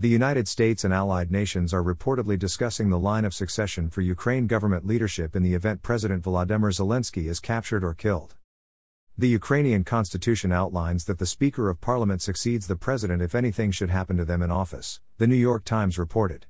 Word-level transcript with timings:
The 0.00 0.08
United 0.08 0.46
States 0.46 0.84
and 0.84 0.94
allied 0.94 1.32
nations 1.32 1.74
are 1.74 1.82
reportedly 1.82 2.38
discussing 2.38 2.88
the 2.88 3.00
line 3.00 3.24
of 3.24 3.34
succession 3.34 3.90
for 3.90 4.00
Ukraine 4.00 4.46
government 4.46 4.86
leadership 4.86 5.34
in 5.34 5.42
the 5.42 5.54
event 5.54 5.82
President 5.82 6.22
Volodymyr 6.22 6.72
Zelensky 6.72 7.28
is 7.28 7.40
captured 7.40 7.82
or 7.82 7.94
killed. 7.94 8.36
The 9.18 9.26
Ukrainian 9.26 9.82
constitution 9.82 10.52
outlines 10.52 11.06
that 11.06 11.18
the 11.18 11.26
Speaker 11.26 11.68
of 11.68 11.80
Parliament 11.80 12.22
succeeds 12.22 12.68
the 12.68 12.76
President 12.76 13.20
if 13.20 13.34
anything 13.34 13.72
should 13.72 13.90
happen 13.90 14.16
to 14.18 14.24
them 14.24 14.40
in 14.40 14.52
office, 14.52 15.00
the 15.16 15.26
New 15.26 15.34
York 15.34 15.64
Times 15.64 15.98
reported. 15.98 16.46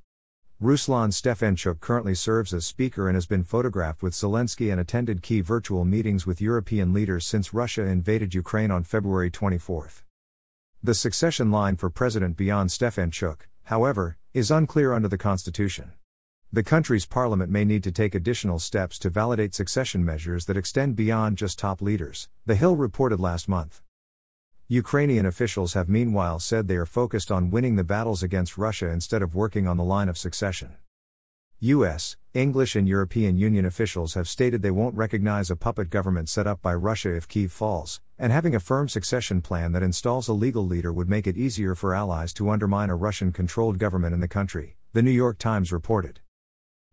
Ruslan 0.63 1.11
Stefanchuk 1.11 1.81
currently 1.81 2.15
serves 2.15 2.53
as 2.53 2.67
Speaker 2.67 3.09
and 3.09 3.17
has 3.17 3.27
been 3.27 3.45
photographed 3.45 4.03
with 4.03 4.13
Zelensky 4.13 4.71
and 4.71 4.79
attended 4.79 5.23
key 5.23 5.41
virtual 5.41 5.87
meetings 5.87 6.27
with 6.27 6.43
European 6.43 6.93
leaders 6.93 7.25
since 7.25 7.55
Russia 7.55 7.87
invaded 7.87 8.35
Ukraine 8.35 8.71
on 8.71 8.85
February 8.85 9.31
24. 9.31 9.89
The 10.81 10.95
succession 10.95 11.51
line 11.51 11.75
for 11.75 11.91
president 11.91 12.37
beyond 12.37 12.71
Stefanchuk, 12.71 13.49
however, 13.65 14.17
is 14.33 14.53
unclear 14.53 14.93
under 14.93 15.09
the 15.09 15.19
constitution. 15.19 15.91
The 16.53 16.63
country's 16.63 17.05
parliament 17.05 17.51
may 17.51 17.65
need 17.65 17.83
to 17.83 17.91
take 17.91 18.15
additional 18.15 18.61
steps 18.61 18.97
to 19.01 19.11
validate 19.11 19.57
succession 19.57 20.05
measures 20.05 20.47
that 20.47 20.57
extend 20.57 20.95
beyond 20.95 21.37
just 21.37 21.59
top 21.59 21.83
leaders, 21.83 22.29
The 22.47 22.55
Hill 22.55 22.77
reported 22.77 23.19
last 23.19 23.49
month. 23.49 23.83
Ukrainian 24.69 25.27
officials 25.27 25.75
have 25.75 25.89
meanwhile 25.89 26.39
said 26.39 26.69
they 26.69 26.77
are 26.77 26.87
focused 26.87 27.33
on 27.33 27.51
winning 27.51 27.75
the 27.75 27.83
battles 27.83 28.23
against 28.23 28.57
Russia 28.57 28.89
instead 28.89 29.21
of 29.21 29.35
working 29.35 29.67
on 29.67 29.79
the 29.79 29.85
line 29.85 30.09
of 30.09 30.17
succession. 30.17 30.77
US, 31.59 32.17
English, 32.39 32.77
and 32.77 32.87
European 32.87 33.37
Union 33.37 33.67
officials 33.67 34.15
have 34.15 34.29
stated 34.29 34.63
they 34.63 34.71
won't 34.71 34.95
recognize 34.95 35.51
a 35.51 35.57
puppet 35.57 35.91
government 35.91 36.29
set 36.29 36.47
up 36.47 36.63
by 36.63 36.73
Russia 36.73 37.13
if 37.17 37.27
Kiev 37.27 37.51
falls, 37.51 38.01
and 38.17 38.33
having 38.33 38.55
a 38.55 38.61
firm 38.61 38.89
succession 38.89 39.43
plan 39.43 39.73
that 39.73 39.83
installs 39.83 40.29
a 40.29 40.33
legal 40.33 40.65
leader 40.65 40.93
would 40.93 41.09
make 41.09 41.27
it 41.27 41.37
easier 41.37 41.75
for 41.75 41.97
allies 41.97 42.33
to 42.33 42.49
undermine 42.49 42.91
a 42.91 42.97
Russian 42.97 43.33
controlled 43.33 43.81
government 43.81 44.15
in 44.15 44.21
the 44.21 44.29
country, 44.29 44.77
the 44.93 45.03
New 45.03 45.11
York 45.11 45.37
Times 45.39 45.73
reported. 45.73 46.21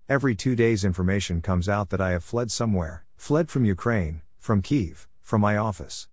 Every 0.09 0.33
two 0.33 0.55
days, 0.55 0.83
information 0.83 1.41
comes 1.41 1.69
out 1.69 1.91
that 1.91 2.01
I 2.01 2.09
have 2.11 2.23
fled 2.23 2.51
somewhere, 2.51 3.05
fled 3.15 3.49
from 3.49 3.65
Ukraine, 3.65 4.23
from 4.39 4.63
Kiev, 4.63 5.07
from 5.21 5.41
my 5.41 5.57
office. 5.57 6.07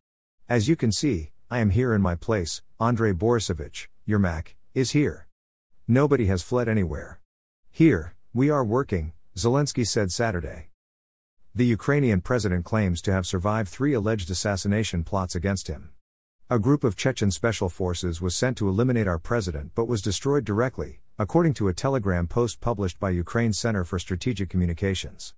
As 0.46 0.68
you 0.68 0.76
can 0.76 0.92
see, 0.92 1.30
I 1.50 1.60
am 1.60 1.70
here 1.70 1.94
in 1.94 2.02
my 2.02 2.16
place, 2.16 2.60
Andrei 2.78 3.14
Borisovich, 3.14 3.86
Yermak, 4.06 4.48
is 4.74 4.90
here. 4.90 5.26
Nobody 5.88 6.26
has 6.26 6.42
fled 6.42 6.68
anywhere. 6.68 7.20
Here, 7.70 8.14
we 8.34 8.50
are 8.50 8.64
working, 8.64 9.12
Zelensky 9.34 9.86
said 9.86 10.12
Saturday. 10.12 10.68
The 11.54 11.64
Ukrainian 11.64 12.20
president 12.20 12.66
claims 12.66 13.00
to 13.02 13.12
have 13.12 13.26
survived 13.26 13.68
three 13.70 13.94
alleged 13.94 14.30
assassination 14.30 15.04
plots 15.04 15.34
against 15.34 15.68
him. 15.68 15.92
A 16.50 16.58
group 16.58 16.84
of 16.84 16.96
Chechen 16.96 17.30
special 17.30 17.70
forces 17.70 18.20
was 18.20 18.36
sent 18.36 18.58
to 18.58 18.68
eliminate 18.68 19.08
our 19.08 19.18
president 19.18 19.72
but 19.74 19.88
was 19.88 20.02
destroyed 20.02 20.44
directly, 20.44 21.00
according 21.18 21.54
to 21.54 21.68
a 21.68 21.72
telegram 21.72 22.26
post 22.26 22.60
published 22.60 23.00
by 23.00 23.08
Ukraine's 23.08 23.58
Center 23.58 23.84
for 23.84 23.98
Strategic 23.98 24.50
Communications. 24.50 25.30